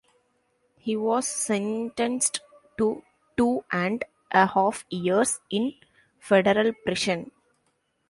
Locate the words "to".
2.79-3.03